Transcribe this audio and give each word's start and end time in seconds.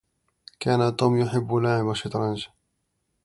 كان 0.59 0.95
توم 0.95 1.21
يحب 1.21 1.53
لعب 1.53 1.89
الشطرنج 1.89 2.47